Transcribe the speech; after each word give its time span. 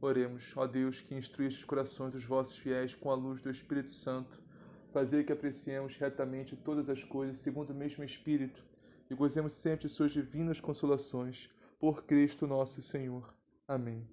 Oremos, 0.00 0.52
ó 0.54 0.64
Deus, 0.64 1.00
que 1.00 1.14
instruíste 1.16 1.58
os 1.58 1.64
corações 1.64 2.12
dos 2.12 2.24
vossos 2.24 2.56
fiéis 2.56 2.94
com 2.94 3.10
a 3.10 3.16
luz 3.16 3.40
do 3.40 3.50
Espírito 3.50 3.90
Santo, 3.90 4.40
fazer 4.92 5.24
que 5.24 5.32
apreciemos 5.32 5.96
retamente 5.96 6.54
todas 6.54 6.88
as 6.88 7.02
coisas 7.02 7.38
segundo 7.38 7.70
o 7.70 7.74
mesmo 7.74 8.04
Espírito 8.04 8.64
e 9.10 9.14
gozemos 9.14 9.54
sempre 9.54 9.88
de 9.88 9.92
suas 9.92 10.12
divinas 10.12 10.60
consolações. 10.60 11.50
Por 11.80 12.04
Cristo 12.04 12.46
nosso 12.46 12.80
Senhor. 12.80 13.34
Amém. 13.66 14.06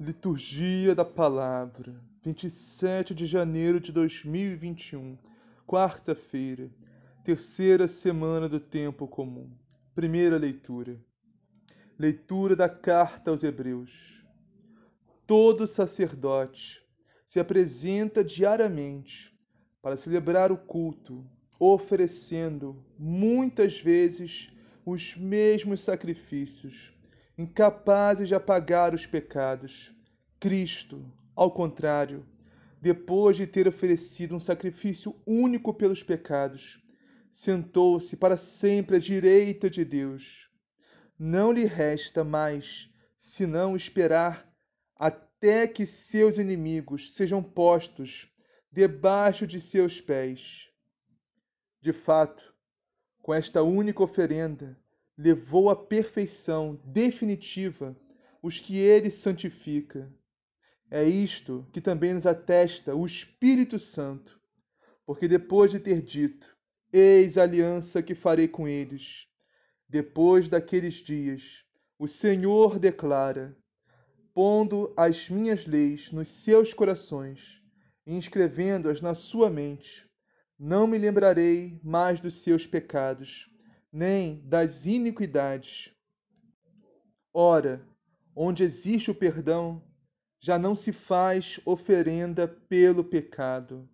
Liturgia 0.00 0.94
da 0.94 1.04
Palavra, 1.04 1.94
27 2.22 3.14
de 3.14 3.26
janeiro 3.26 3.80
de 3.80 3.92
2021, 3.92 5.16
quarta-feira, 5.66 6.70
terceira 7.24 7.86
semana 7.88 8.48
do 8.48 8.60
tempo 8.60 9.06
comum. 9.06 9.50
Primeira 9.94 10.36
leitura. 10.36 10.98
Leitura 11.98 12.56
da 12.56 12.68
carta 12.68 13.30
aos 13.30 13.42
Hebreus 13.42 14.21
todo 15.32 15.66
sacerdote 15.66 16.82
se 17.24 17.40
apresenta 17.40 18.22
diariamente 18.22 19.34
para 19.80 19.96
celebrar 19.96 20.52
o 20.52 20.58
culto, 20.58 21.26
oferecendo 21.58 22.84
muitas 22.98 23.80
vezes 23.80 24.50
os 24.84 25.16
mesmos 25.16 25.80
sacrifícios, 25.80 26.92
incapazes 27.38 28.28
de 28.28 28.34
apagar 28.34 28.92
os 28.92 29.06
pecados. 29.06 29.90
Cristo, 30.38 31.02
ao 31.34 31.50
contrário, 31.50 32.26
depois 32.78 33.34
de 33.34 33.46
ter 33.46 33.66
oferecido 33.66 34.36
um 34.36 34.40
sacrifício 34.40 35.16
único 35.26 35.72
pelos 35.72 36.02
pecados, 36.02 36.78
sentou-se 37.30 38.18
para 38.18 38.36
sempre 38.36 38.96
à 38.96 38.98
direita 38.98 39.70
de 39.70 39.82
Deus. 39.82 40.50
Não 41.18 41.50
lhe 41.50 41.64
resta 41.64 42.22
mais 42.22 42.90
senão 43.16 43.74
esperar 43.74 44.51
até 45.02 45.66
que 45.66 45.84
seus 45.84 46.38
inimigos 46.38 47.12
sejam 47.12 47.42
postos 47.42 48.32
debaixo 48.70 49.48
de 49.48 49.60
seus 49.60 50.00
pés. 50.00 50.70
De 51.80 51.92
fato, 51.92 52.54
com 53.20 53.34
esta 53.34 53.64
única 53.64 54.00
oferenda, 54.00 54.78
levou 55.18 55.70
à 55.70 55.74
perfeição 55.74 56.80
definitiva 56.84 57.96
os 58.40 58.60
que 58.60 58.76
ele 58.76 59.10
santifica. 59.10 60.08
É 60.88 61.02
isto 61.02 61.66
que 61.72 61.80
também 61.80 62.14
nos 62.14 62.24
atesta 62.24 62.94
o 62.94 63.04
Espírito 63.04 63.80
Santo, 63.80 64.40
porque 65.04 65.26
depois 65.26 65.72
de 65.72 65.80
ter 65.80 66.00
dito: 66.00 66.56
Eis 66.92 67.36
a 67.36 67.42
aliança 67.42 68.04
que 68.04 68.14
farei 68.14 68.46
com 68.46 68.68
eles, 68.68 69.26
depois 69.88 70.48
daqueles 70.48 70.94
dias, 70.94 71.64
o 71.98 72.06
Senhor 72.06 72.78
declara: 72.78 73.60
pondo 74.34 74.92
as 74.96 75.28
minhas 75.28 75.66
leis 75.66 76.10
nos 76.10 76.28
seus 76.28 76.72
corações 76.72 77.62
e 78.06 78.14
inscrevendo-as 78.14 79.00
na 79.00 79.14
sua 79.14 79.50
mente, 79.50 80.08
não 80.58 80.86
me 80.86 80.96
lembrarei 80.96 81.78
mais 81.82 82.20
dos 82.20 82.42
seus 82.42 82.66
pecados, 82.66 83.50
nem 83.92 84.42
das 84.46 84.86
iniquidades. 84.86 85.94
Ora, 87.32 87.86
onde 88.34 88.62
existe 88.62 89.10
o 89.10 89.14
perdão, 89.14 89.82
já 90.40 90.58
não 90.58 90.74
se 90.74 90.92
faz 90.92 91.60
oferenda 91.64 92.48
pelo 92.48 93.04
pecado. 93.04 93.88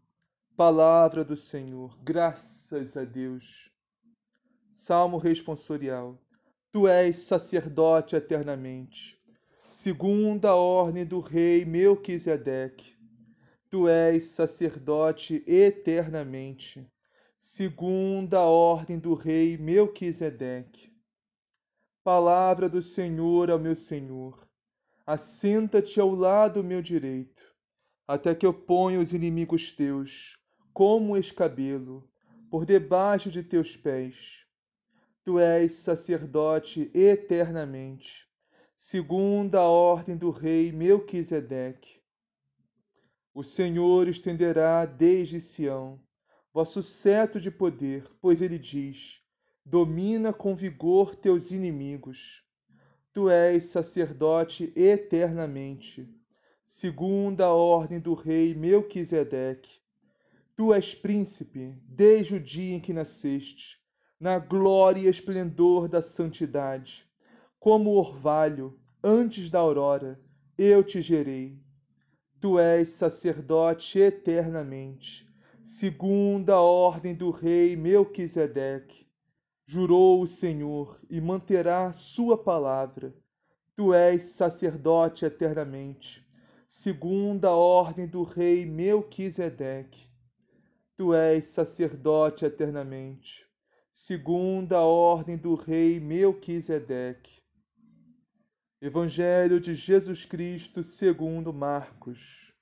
Palavra 0.57 1.25
do 1.25 1.37
Senhor, 1.37 1.99
graças 2.03 2.97
a 2.97 3.05
Deus. 3.05 3.71
Salmo 4.71 5.19
responsorial. 5.19 6.19
Tu 6.71 6.87
és 6.87 7.17
sacerdote 7.19 8.15
eternamente 8.15 9.18
segunda 9.69 10.55
ordem 10.55 11.05
do 11.05 11.21
rei 11.21 11.63
Melquisedeque. 11.63 12.97
Tu 13.69 13.87
és 13.87 14.25
sacerdote 14.25 15.45
eternamente, 15.47 16.91
segunda 17.39 18.41
ordem 18.41 18.99
do 18.99 19.13
rei 19.13 19.59
Melquisedeque. 19.59 20.91
Palavra 22.03 22.67
do 22.67 22.81
Senhor 22.81 23.51
ao 23.51 23.59
meu 23.59 23.77
Senhor, 23.77 24.49
assenta-te 25.07 26.01
ao 26.01 26.15
lado 26.15 26.65
meu 26.65 26.81
direito, 26.81 27.55
até 28.07 28.35
que 28.35 28.47
eu 28.47 28.55
ponha 28.55 28.99
os 28.99 29.13
inimigos 29.13 29.75
teus, 29.75 30.39
como 30.73 31.15
escabelo, 31.15 32.09
por 32.51 32.65
debaixo 32.65 33.31
de 33.31 33.43
teus 33.43 33.77
pés. 33.77 34.47
Tu 35.23 35.39
és 35.39 35.73
sacerdote 35.73 36.91
eternamente 36.95 38.28
segunda 38.81 39.59
a 39.59 39.69
ordem 39.69 40.17
do 40.17 40.31
rei 40.31 40.71
Melquisedeque. 40.71 42.01
O 43.35 43.43
Senhor 43.43 44.07
estenderá 44.07 44.85
desde 44.85 45.41
Sião 45.41 45.99
vosso 46.55 46.81
cetro 46.81 47.41
de 47.41 47.51
poder, 47.51 48.05
pois 48.21 48.41
ele 48.41 48.57
diz: 48.57 49.21
domina 49.67 50.33
com 50.33 50.55
vigor 50.55 51.17
teus 51.17 51.51
inimigos. 51.51 52.45
Tu 53.13 53.29
és 53.29 53.65
sacerdote 53.65 54.73
eternamente, 54.77 56.09
segunda 56.65 57.47
a 57.47 57.53
ordem 57.53 57.99
do 57.99 58.15
rei 58.15 58.55
Melquisedeque. 58.55 59.81
Tu 60.55 60.73
és 60.73 60.95
príncipe 60.95 61.75
desde 61.83 62.37
o 62.37 62.41
dia 62.41 62.77
em 62.77 62.81
que 62.81 62.93
nasceste, 62.93 63.81
na 64.21 64.39
glória 64.39 65.01
e 65.01 65.09
esplendor 65.09 65.89
da 65.89 66.01
santidade 66.01 67.08
como 67.59 67.97
orvalho 67.97 68.79
antes 69.03 69.51
da 69.51 69.59
aurora, 69.59 70.21
eu 70.57 70.83
te 70.83 71.01
gerei. 71.01 71.59
Tu 72.41 72.59
és 72.59 72.91
sacerdote 72.91 73.99
eternamente, 73.99 75.29
segundo 75.61 76.51
a 76.51 76.61
ordem 76.61 77.15
do 77.15 77.31
rei 77.31 77.75
Melquisedeque. 77.75 79.07
Jurou 79.67 80.23
o 80.23 80.27
Senhor 80.27 81.01
e 81.11 81.21
manterá 81.21 81.93
sua 81.93 82.39
palavra. 82.39 83.15
Tu 83.77 83.93
és 83.93 84.23
sacerdote 84.23 85.25
eternamente, 85.25 86.27
segundo 86.67 87.45
a 87.45 87.55
ordem 87.55 88.07
do 88.07 88.23
rei 88.23 88.65
Melquisedeque. 88.65 90.09
Tu 90.97 91.13
és 91.13 91.45
sacerdote 91.45 92.45
eternamente, 92.45 93.47
segundo 93.93 94.73
a 94.75 94.83
ordem 94.83 95.37
do 95.37 95.55
rei 95.55 96.01
Melquisedeque. 96.01 97.38
Evangelho 98.81 99.59
de 99.59 99.75
Jesus 99.75 100.25
Cristo 100.25 100.85
segundo 100.85 101.53
Marcos. 101.53 102.55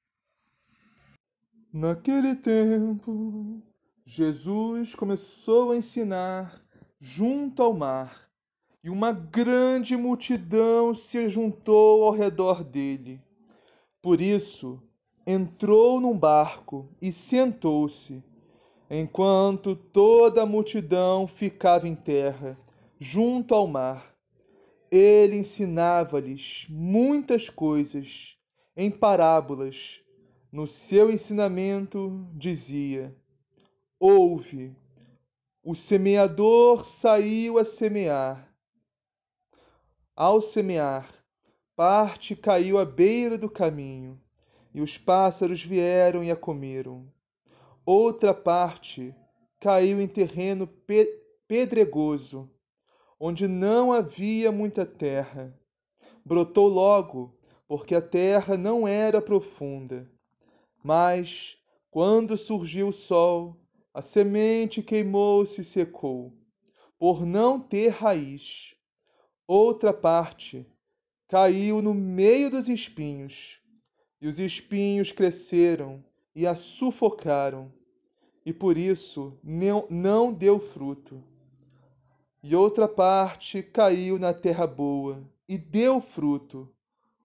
Naquele 1.71 2.35
tempo, 2.35 3.63
Jesus 4.03 4.95
começou 4.95 5.73
a 5.73 5.77
ensinar 5.77 6.59
junto 6.99 7.63
ao 7.63 7.75
mar, 7.75 8.31
e 8.83 8.89
uma 8.89 9.13
grande 9.13 9.95
multidão 9.95 10.95
se 10.95 11.29
juntou 11.29 12.05
ao 12.05 12.13
redor 12.13 12.65
dele. 12.65 13.21
Por 14.01 14.19
isso, 14.19 14.83
entrou 15.27 16.01
num 16.01 16.19
barco 16.19 16.89
e 16.99 17.13
sentou-se, 17.13 18.25
enquanto 18.89 19.77
toda 19.77 20.45
a 20.45 20.47
multidão 20.47 21.27
ficava 21.27 21.87
em 21.87 21.95
terra, 21.95 22.59
junto 22.99 23.55
ao 23.55 23.67
mar 23.67 24.16
ele 24.91 25.37
ensinava-lhes 25.37 26.67
muitas 26.69 27.49
coisas 27.49 28.39
em 28.77 28.91
parábolas, 28.91 30.01
no 30.53 30.67
seu 30.67 31.11
ensinamento 31.11 32.27
dizia: 32.35 33.15
Ouve, 33.99 34.77
o 35.63 35.75
semeador 35.75 36.85
saiu 36.85 37.59
a 37.59 37.65
semear. 37.65 38.55
Ao 40.15 40.41
semear, 40.41 41.13
parte 41.75 42.37
caiu 42.37 42.79
à 42.79 42.85
beira 42.85 43.37
do 43.37 43.51
caminho, 43.51 44.21
e 44.73 44.81
os 44.81 44.97
pássaros 44.97 45.63
vieram 45.63 46.23
e 46.23 46.31
a 46.31 46.37
comeram. 46.37 47.11
Outra 47.85 48.33
parte 48.33 49.15
caiu 49.61 50.01
em 50.01 50.09
terreno 50.09 50.67
pe 50.67 51.07
pedregoso, 51.49 52.51
onde 53.19 53.49
não 53.49 53.93
havia 53.93 54.53
muita 54.53 54.85
terra. 54.85 55.59
Brotou 56.25 56.69
logo, 56.69 57.39
porque 57.67 57.95
a 57.95 58.03
terra 58.03 58.57
não 58.57 58.87
era 58.87 59.21
profunda. 59.21 60.11
Mas, 60.83 61.57
quando 61.91 62.37
surgiu 62.37 62.89
o 62.89 62.93
sol, 62.93 63.61
a 63.93 64.03
semente 64.03 64.83
queimou-se 64.83 65.61
e 65.61 65.65
secou, 65.65 66.33
por 66.99 67.25
não 67.25 67.59
ter 67.59 67.89
raiz. 67.89 68.75
Outra 69.47 69.93
parte 69.93 70.67
caiu 71.29 71.81
no 71.81 71.95
meio 71.95 72.51
dos 72.51 72.69
espinhos, 72.69 73.61
e 74.21 74.29
os 74.29 74.39
espinhos 74.39 75.13
cresceram 75.13 76.05
e 76.35 76.47
a 76.47 76.55
sufocaram, 76.55 77.73
e 78.45 78.53
por 78.53 78.77
isso 78.77 79.39
não, 79.43 79.87
não 79.89 80.33
deu 80.33 80.61
fruto. 80.61 81.25
E 82.49 82.55
outra 82.55 82.87
parte 82.87 83.61
caiu 83.61 84.21
na 84.21 84.33
terra 84.33 84.69
boa 84.69 85.21
e 85.49 85.59
deu 85.59 86.01
fruto, 86.01 86.73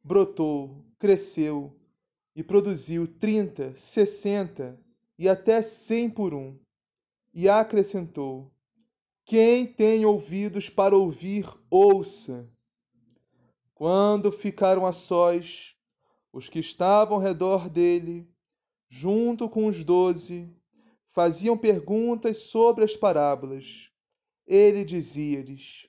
brotou, 0.04 0.84
cresceu 0.98 1.72
e 2.36 2.42
produziu 2.42 3.08
trinta, 3.08 3.72
sessenta 3.76 4.80
e 5.20 5.30
até 5.30 5.62
cem 5.62 6.10
por 6.10 6.34
um. 6.34 6.58
E 7.32 7.48
acrescentou: 7.48 8.52
Quem 9.24 9.68
tem 9.68 10.04
ouvidos 10.08 10.72
para 10.72 10.98
ouvir, 10.98 11.48
ouça. 11.70 12.50
Quando 13.76 14.32
ficaram 14.32 14.88
a 14.88 14.92
sós, 14.92 15.76
os 16.34 16.50
que 16.50 16.58
estavam 16.58 17.18
ao 17.18 17.22
redor 17.22 17.70
dele, 17.70 18.28
junto 18.90 19.48
com 19.48 19.68
os 19.68 19.84
doze, 19.84 20.50
faziam 21.12 21.56
perguntas 21.56 22.38
sobre 22.38 22.84
as 22.84 22.96
parábolas. 22.96 23.91
Ele 24.52 24.84
dizia-lhes: 24.84 25.88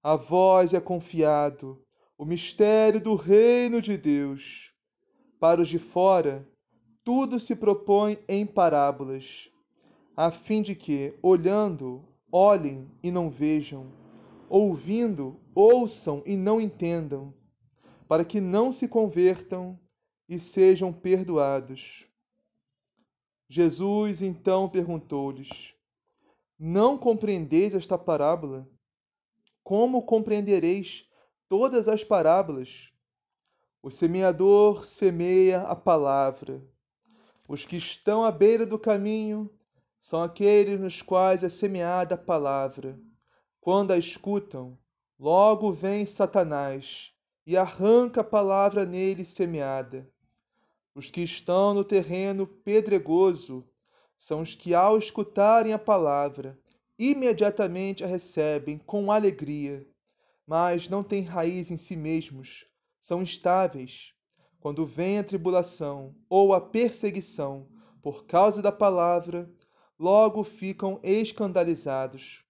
A 0.00 0.14
vós 0.14 0.72
é 0.72 0.78
confiado 0.78 1.84
o 2.16 2.24
mistério 2.24 3.00
do 3.00 3.16
reino 3.16 3.82
de 3.82 3.98
Deus. 3.98 4.72
Para 5.40 5.60
os 5.60 5.68
de 5.68 5.80
fora, 5.80 6.48
tudo 7.02 7.40
se 7.40 7.56
propõe 7.56 8.16
em 8.28 8.46
parábolas, 8.46 9.50
a 10.16 10.30
fim 10.30 10.62
de 10.62 10.76
que, 10.76 11.14
olhando, 11.20 12.04
olhem 12.30 12.88
e 13.02 13.10
não 13.10 13.28
vejam, 13.28 13.90
ouvindo, 14.48 15.40
ouçam 15.52 16.22
e 16.24 16.36
não 16.36 16.60
entendam, 16.60 17.34
para 18.06 18.24
que 18.24 18.40
não 18.40 18.70
se 18.70 18.86
convertam 18.86 19.76
e 20.28 20.38
sejam 20.38 20.92
perdoados. 20.92 22.06
Jesus 23.48 24.22
então 24.22 24.68
perguntou-lhes: 24.68 25.75
Não 26.58 26.96
compreendeis 26.96 27.74
esta 27.74 27.98
parábola? 27.98 28.66
Como 29.62 30.02
compreendereis 30.02 31.06
todas 31.50 31.86
as 31.86 32.02
parábolas? 32.02 32.90
O 33.82 33.90
semeador 33.90 34.86
semeia 34.86 35.60
a 35.62 35.76
palavra. 35.76 36.66
Os 37.46 37.66
que 37.66 37.76
estão 37.76 38.24
à 38.24 38.32
beira 38.32 38.64
do 38.64 38.78
caminho 38.78 39.50
são 40.00 40.22
aqueles 40.22 40.80
nos 40.80 41.02
quais 41.02 41.44
é 41.44 41.50
semeada 41.50 42.14
a 42.14 42.18
palavra. 42.18 42.98
Quando 43.60 43.90
a 43.90 43.98
escutam, 43.98 44.78
logo 45.18 45.70
vem 45.72 46.06
Satanás 46.06 47.12
e 47.46 47.54
arranca 47.54 48.22
a 48.22 48.24
palavra 48.24 48.86
nele 48.86 49.26
semeada. 49.26 50.10
Os 50.94 51.10
que 51.10 51.20
estão 51.20 51.74
no 51.74 51.84
terreno 51.84 52.46
pedregoso 52.46 53.68
são 54.18 54.42
os 54.42 54.54
que, 54.54 54.74
ao 54.74 54.98
escutarem 54.98 55.72
a 55.72 55.78
palavra, 55.78 56.58
imediatamente 56.98 58.02
a 58.04 58.06
recebem 58.06 58.78
com 58.78 59.12
alegria, 59.12 59.86
mas 60.46 60.88
não 60.88 61.02
têm 61.02 61.22
raiz 61.22 61.70
em 61.70 61.76
si 61.76 61.96
mesmos 61.96 62.66
são 63.06 63.22
instáveis. 63.22 64.12
Quando 64.58 64.84
vem 64.84 65.20
a 65.20 65.22
tribulação 65.22 66.12
ou 66.28 66.52
a 66.52 66.60
perseguição 66.60 67.68
por 68.02 68.26
causa 68.26 68.60
da 68.60 68.72
palavra, 68.72 69.48
logo 69.96 70.42
ficam 70.42 70.98
escandalizados. 71.04 72.42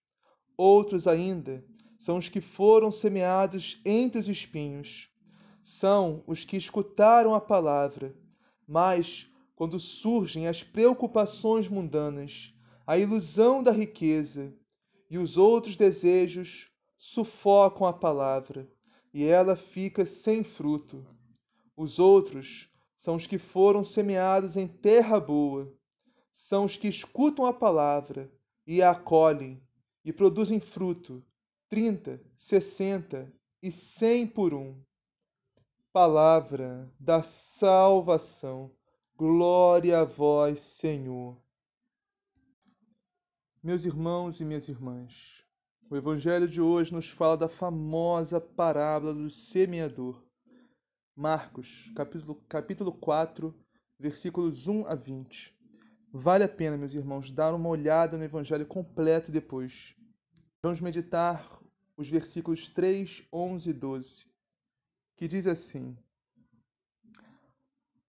Outros 0.56 1.06
ainda 1.06 1.62
são 1.98 2.16
os 2.16 2.26
que 2.30 2.40
foram 2.40 2.90
semeados 2.90 3.78
entre 3.84 4.18
os 4.18 4.28
espinhos. 4.28 5.10
São 5.62 6.24
os 6.26 6.42
que 6.42 6.56
escutaram 6.56 7.34
a 7.34 7.40
palavra, 7.40 8.16
mas 8.66 9.30
quando 9.56 9.80
surgem 9.80 10.46
as 10.46 10.62
preocupações 10.62 11.66
mundanas, 11.66 12.54
a 12.86 12.98
ilusão 12.98 13.62
da 13.62 13.72
riqueza 13.72 14.54
e 15.10 15.16
os 15.16 15.38
outros 15.38 15.76
desejos 15.76 16.70
sufocam 16.98 17.86
a 17.86 17.92
palavra 17.92 18.70
e 19.12 19.24
ela 19.24 19.56
fica 19.56 20.04
sem 20.04 20.44
fruto. 20.44 21.04
Os 21.74 21.98
outros 21.98 22.70
são 22.98 23.16
os 23.16 23.26
que 23.26 23.38
foram 23.38 23.82
semeados 23.82 24.58
em 24.58 24.68
terra 24.68 25.18
boa, 25.18 25.74
são 26.32 26.66
os 26.66 26.76
que 26.76 26.86
escutam 26.86 27.46
a 27.46 27.52
palavra 27.52 28.30
e 28.66 28.82
a 28.82 28.90
acolhem 28.90 29.62
e 30.04 30.12
produzem 30.12 30.60
fruto, 30.60 31.24
trinta, 31.68 32.20
sessenta 32.34 33.32
e 33.62 33.72
cem 33.72 34.26
por 34.26 34.52
um. 34.52 34.78
Palavra 35.92 36.92
da 37.00 37.22
salvação. 37.22 38.70
Glória 39.18 40.00
a 40.00 40.04
vós, 40.04 40.60
Senhor. 40.60 41.40
Meus 43.62 43.86
irmãos 43.86 44.40
e 44.40 44.44
minhas 44.44 44.68
irmãs, 44.68 45.42
o 45.88 45.96
evangelho 45.96 46.46
de 46.46 46.60
hoje 46.60 46.92
nos 46.92 47.08
fala 47.08 47.34
da 47.34 47.48
famosa 47.48 48.38
parábola 48.38 49.14
do 49.14 49.30
semeador. 49.30 50.22
Marcos, 51.16 51.90
capítulo, 51.96 52.34
capítulo 52.46 52.92
4, 52.92 53.58
versículos 53.98 54.68
1 54.68 54.86
a 54.86 54.94
20. 54.94 55.58
Vale 56.12 56.44
a 56.44 56.48
pena, 56.48 56.76
meus 56.76 56.92
irmãos, 56.92 57.32
dar 57.32 57.54
uma 57.54 57.70
olhada 57.70 58.18
no 58.18 58.24
evangelho 58.24 58.66
completo 58.66 59.32
depois. 59.32 59.96
Vamos 60.62 60.82
meditar 60.82 61.58
os 61.96 62.10
versículos 62.10 62.68
3, 62.68 63.26
11 63.32 63.70
e 63.70 63.72
12, 63.72 64.26
que 65.16 65.26
diz 65.26 65.46
assim: 65.46 65.96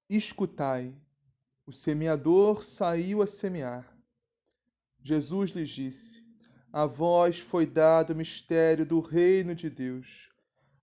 Escutai, 0.09 0.95
o 1.65 1.73
semeador 1.73 2.63
saiu 2.63 3.21
a 3.21 3.27
semear. 3.27 3.85
Jesus 5.03 5.51
lhes 5.51 5.67
disse: 5.67 6.25
a 6.71 6.85
vós 6.85 7.39
foi 7.39 7.65
dado 7.65 8.11
o 8.11 8.15
mistério 8.15 8.85
do 8.85 9.01
reino 9.01 9.53
de 9.53 9.69
Deus. 9.69 10.31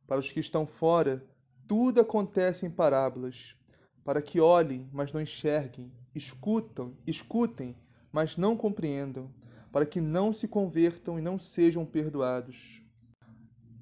Para 0.06 0.20
os 0.20 0.30
que 0.30 0.40
estão 0.40 0.66
fora, 0.66 1.26
tudo 1.66 2.02
acontece 2.02 2.66
em 2.66 2.70
parábolas, 2.70 3.56
para 4.04 4.20
que 4.20 4.40
olhem, 4.40 4.90
mas 4.92 5.10
não 5.10 5.22
enxerguem, 5.22 5.90
escutam, 6.14 6.94
escutem, 7.06 7.74
mas 8.12 8.36
não 8.36 8.54
compreendam, 8.54 9.32
para 9.72 9.86
que 9.86 10.02
não 10.02 10.34
se 10.34 10.46
convertam 10.46 11.18
e 11.18 11.22
não 11.22 11.38
sejam 11.38 11.86
perdoados. 11.86 12.82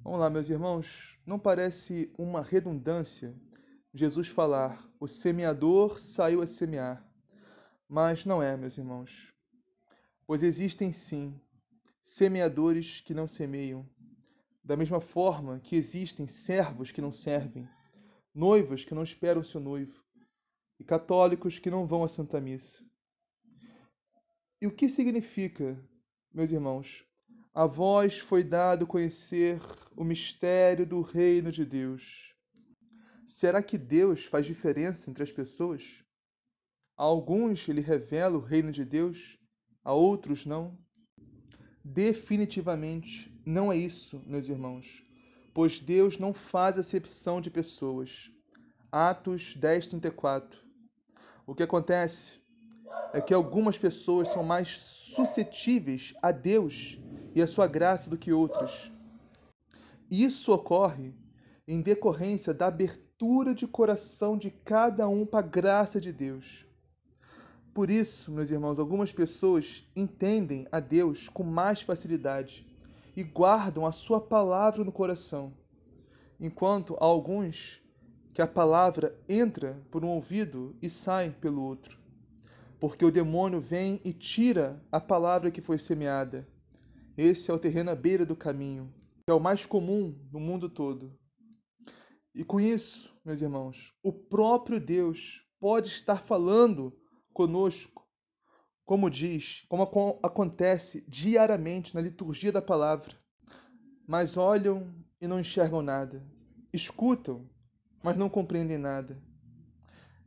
Vamos 0.05 0.21
lá, 0.21 0.31
meus 0.31 0.49
irmãos, 0.49 1.19
não 1.27 1.37
parece 1.37 2.13
uma 2.17 2.43
redundância 2.43 3.35
Jesus 3.95 4.29
falar: 4.29 4.89
o 4.99 5.07
semeador 5.07 5.99
saiu 5.99 6.41
a 6.41 6.47
semear. 6.47 7.07
Mas 7.87 8.25
não 8.25 8.43
é, 8.43 8.57
meus 8.57 8.79
irmãos. 8.79 9.33
Pois 10.27 10.43
existem 10.43 10.91
sim 10.91 11.39
semeadores 12.01 13.01
que 13.01 13.13
não 13.13 13.29
semeiam, 13.29 13.87
da 14.65 14.77
mesma 14.77 15.01
forma 15.01 15.61
que 15.61 15.77
existem 15.77 16.27
servos 16.27 16.91
que 16.91 17.03
não 17.03 17.13
servem, 17.13 17.69
noivos 18.35 18.85
que 18.85 18.95
não 18.95 19.03
esperam 19.03 19.43
seu 19.43 19.61
noivo 19.61 20.03
e 20.81 20.85
católicos 20.85 21.59
que 21.59 21.71
não 21.71 21.87
vão 21.87 22.03
à 22.03 22.09
Santa 22.09 22.41
Missa. 22.41 22.83
E 24.61 24.67
o 24.67 24.75
que 24.75 24.89
significa, 24.89 25.79
meus 26.33 26.51
irmãos? 26.51 27.05
A 27.53 27.67
vós 27.67 28.19
foi 28.19 28.43
dado 28.43 28.87
conhecer 28.87 29.61
o 29.95 30.03
mistério 30.03 30.87
do 30.87 31.03
reino 31.03 31.53
de 31.53 31.67
Deus. 31.67 32.32
Será 33.25 33.63
que 33.63 33.79
Deus 33.79 34.25
faz 34.25 34.47
diferença 34.47 35.09
entre 35.09 35.23
as 35.23 35.31
pessoas? 35.31 36.03
A 36.97 37.05
alguns 37.05 37.69
ele 37.69 37.81
revela 37.81 38.37
o 38.37 38.41
reino 38.41 38.73
de 38.73 38.85
Deus, 38.85 39.39
a 39.85 39.93
outros 39.93 40.45
não. 40.45 40.77
Definitivamente 41.85 43.33
não 43.47 43.73
é 43.73 43.77
isso, 43.77 44.21
meus 44.27 44.49
irmãos, 44.49 45.05
pois 45.55 45.79
Deus 45.79 46.19
não 46.19 46.35
faz 46.35 46.77
acepção 46.79 47.41
de 47.41 47.49
pessoas. 47.49 48.31
Atos 48.91 49.57
10:34. 49.57 50.59
O 51.47 51.55
que 51.55 51.63
acontece 51.63 52.41
é 53.13 53.21
que 53.21 53.33
algumas 53.33 53.79
pessoas 53.79 54.29
são 54.29 54.43
mais 54.43 54.77
suscetíveis 54.79 56.13
a 56.21 56.33
Deus 56.33 56.99
e 57.35 57.41
a 57.41 57.47
sua 57.47 57.69
graça 57.69 58.11
do 58.11 58.19
que 58.19 58.33
outras. 58.33 58.91
Isso 60.11 60.53
ocorre 60.53 61.15
em 61.67 61.81
decorrência 61.81 62.53
da 62.53 62.67
abertura 62.67 63.12
de 63.55 63.69
coração 63.69 64.37
de 64.37 64.51
cada 64.51 65.09
um 65.09 65.25
para 65.25 65.47
a 65.47 65.49
graça 65.49 66.01
de 66.01 66.11
Deus. 66.11 66.67
Por 67.73 67.89
isso, 67.89 68.33
meus 68.33 68.51
irmãos, 68.51 68.81
algumas 68.81 69.13
pessoas 69.13 69.89
entendem 69.95 70.67
a 70.73 70.81
Deus 70.81 71.29
com 71.29 71.45
mais 71.45 71.81
facilidade 71.81 72.67
e 73.17 73.23
guardam 73.23 73.87
a 73.87 73.93
sua 73.93 74.21
palavra 74.21 74.83
no 74.83 74.91
coração, 74.91 75.53
enquanto 76.41 76.97
há 76.97 77.05
alguns 77.05 77.81
que 78.35 78.43
a 78.43 78.47
palavra 78.47 79.17
entra 79.29 79.81
por 79.89 80.05
um 80.05 80.09
ouvido 80.09 80.75
e 80.83 80.91
sai 80.91 81.31
pelo 81.31 81.63
outro. 81.63 81.97
Porque 82.81 83.05
o 83.05 83.13
demônio 83.13 83.61
vem 83.61 84.01
e 84.05 84.13
tira 84.13 84.83
a 84.91 85.01
palavra 85.01 85.53
que 85.53 85.61
foi 85.61 85.79
semeada. 85.79 86.45
Esse 87.17 87.53
é 87.53 87.55
o 87.55 87.59
terreno 87.59 87.93
à 87.93 87.95
beira 87.95 88.27
do 88.27 88.35
caminho, 88.35 88.93
que 89.25 89.31
é 89.31 89.33
o 89.33 89.39
mais 89.39 89.65
comum 89.65 90.13
no 90.33 90.41
mundo 90.41 90.69
todo. 90.69 91.22
E 92.35 92.43
com 92.45 92.59
isso, 92.59 93.15
meus 93.25 93.43
irmãos, 93.43 93.93
o 94.03 94.13
próprio 94.13 94.81
Deus 94.81 95.47
pode 95.61 95.89
estar 95.89 96.23
falando 96.23 96.99
conosco, 97.33 98.09
como 98.87 99.11
diz, 99.11 99.65
como 99.69 99.83
acontece 100.23 101.05
diariamente 101.07 101.95
na 101.95 102.01
liturgia 102.01 102.51
da 102.51 102.63
palavra. 102.63 103.15
Mas 104.07 104.37
olham 104.37 104.95
e 105.21 105.29
não 105.29 105.39
enxergam 105.39 105.83
nada, 105.83 106.27
escutam, 106.73 107.49
mas 108.03 108.17
não 108.17 108.29
compreendem 108.29 108.79
nada. 108.79 109.23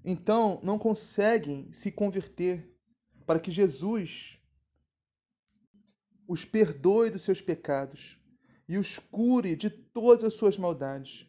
Então 0.03 0.59
não 0.63 0.77
conseguem 0.77 1.71
se 1.73 1.91
converter 1.91 2.71
para 3.25 3.39
que 3.39 3.49
Jesus 3.49 4.39
os 6.27 6.45
perdoe 6.45 7.09
dos 7.09 7.23
seus 7.23 7.41
pecados 7.41 8.19
e 8.69 8.77
os 8.77 8.99
cure 8.99 9.55
de 9.55 9.69
todas 9.69 10.23
as 10.23 10.35
suas 10.35 10.57
maldades. 10.57 11.27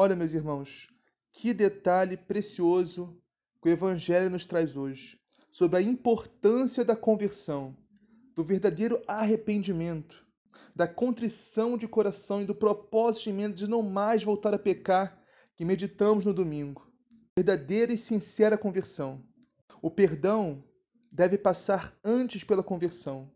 Olha, 0.00 0.14
meus 0.14 0.32
irmãos, 0.32 0.86
que 1.32 1.52
detalhe 1.52 2.16
precioso 2.16 3.20
que 3.60 3.68
o 3.68 3.72
Evangelho 3.72 4.30
nos 4.30 4.46
traz 4.46 4.76
hoje 4.76 5.20
sobre 5.50 5.76
a 5.76 5.82
importância 5.82 6.84
da 6.84 6.94
conversão, 6.94 7.76
do 8.32 8.44
verdadeiro 8.44 9.02
arrependimento, 9.08 10.24
da 10.72 10.86
contrição 10.86 11.76
de 11.76 11.88
coração 11.88 12.40
e 12.40 12.44
do 12.44 12.54
propósito 12.54 13.32
de 13.52 13.66
não 13.66 13.82
mais 13.82 14.22
voltar 14.22 14.54
a 14.54 14.58
pecar 14.58 15.20
que 15.56 15.64
meditamos 15.64 16.24
no 16.24 16.32
domingo. 16.32 16.88
Verdadeira 17.36 17.92
e 17.92 17.98
sincera 17.98 18.56
conversão. 18.56 19.20
O 19.82 19.90
perdão 19.90 20.62
deve 21.10 21.36
passar 21.36 21.98
antes 22.04 22.44
pela 22.44 22.62
conversão. 22.62 23.32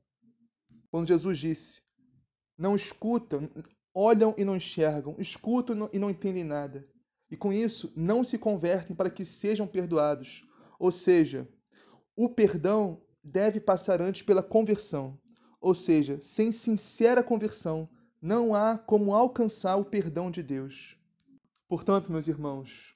Quando 0.93 1.09
Jesus 1.09 1.39
disse: 1.39 1.83
Não 2.57 2.77
escutam, 2.77 3.51
olham 3.95 4.35
e 4.37 4.45
não 4.45 4.57
enxergam, 4.57 5.17
escutam 5.19 5.89
e 5.93 5.99
não 5.99 6.11
entendem 6.11 6.45
nada 6.45 6.87
e 7.33 7.37
com 7.37 7.51
isso 7.51 7.91
não 7.97 8.23
se 8.23 8.37
convertem 8.37 8.95
para 8.95 9.09
que 9.09 9.25
sejam 9.25 9.67
perdoados. 9.67 10.47
Ou 10.79 10.93
seja, 10.93 11.49
o 12.15 12.29
perdão 12.29 13.01
deve 13.25 13.59
passar 13.59 14.03
antes 14.03 14.21
pela 14.21 14.43
conversão. 14.43 15.19
Ou 15.59 15.75
seja, 15.75 16.21
sem 16.21 16.53
sincera 16.53 17.23
conversão, 17.23 17.89
não 18.21 18.55
há 18.55 18.77
como 18.77 19.15
alcançar 19.15 19.77
o 19.77 19.85
perdão 19.85 20.31
de 20.31 20.43
Deus. 20.43 20.95
Portanto, 21.67 22.13
meus 22.13 22.29
irmãos, 22.29 22.95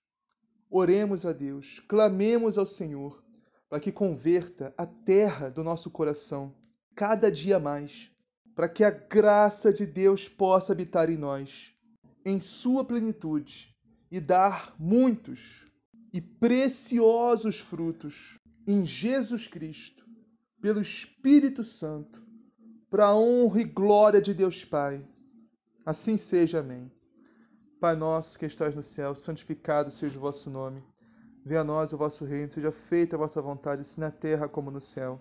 oremos 0.68 1.24
a 1.24 1.32
Deus, 1.32 1.80
clamemos 1.88 2.58
ao 2.58 2.66
Senhor 2.66 3.24
para 3.70 3.80
que 3.80 3.90
converta 3.90 4.74
a 4.76 4.84
terra 4.84 5.48
do 5.48 5.64
nosso 5.64 5.90
coração 5.90 6.54
cada 6.94 7.32
dia 7.32 7.58
mais, 7.58 8.12
para 8.56 8.70
que 8.70 8.82
a 8.82 8.90
graça 8.90 9.70
de 9.70 9.84
Deus 9.84 10.30
possa 10.30 10.72
habitar 10.72 11.10
em 11.10 11.18
nós, 11.18 11.75
em 12.25 12.40
sua 12.40 12.82
plenitude 12.82 13.68
e 14.10 14.18
dar 14.18 14.75
muitos 14.78 15.66
e 16.10 16.22
preciosos 16.22 17.60
frutos 17.60 18.38
em 18.66 18.82
Jesus 18.82 19.46
Cristo, 19.46 20.06
pelo 20.58 20.80
Espírito 20.80 21.62
Santo, 21.62 22.25
para 22.88 23.08
a 23.08 23.16
honra 23.16 23.60
e 23.60 23.64
glória 23.64 24.22
de 24.22 24.32
Deus 24.32 24.64
Pai. 24.64 25.06
Assim 25.84 26.16
seja, 26.16 26.60
amém. 26.60 26.90
Pai 27.78 27.94
nosso 27.94 28.38
que 28.38 28.46
estás 28.46 28.75
no 28.75 28.82
céu, 28.82 29.14
santificado 29.14 29.90
seja 29.90 30.16
o 30.16 30.22
vosso 30.22 30.48
nome. 30.48 30.82
Venha 31.44 31.60
a 31.60 31.64
nós 31.64 31.92
o 31.92 31.98
vosso 31.98 32.25
reino, 32.25 32.48
seja 32.48 32.72
feita 32.72 33.16
a 33.16 33.18
vossa 33.18 33.42
vontade, 33.42 33.82
assim 33.82 34.00
na 34.00 34.10
terra 34.10 34.48
como 34.48 34.70
no 34.70 34.80
céu. 34.80 35.20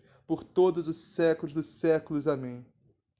por 0.31 0.45
todos 0.45 0.87
os 0.87 0.95
séculos 0.95 1.53
dos 1.53 1.65
séculos. 1.65 2.25
Amém. 2.25 2.65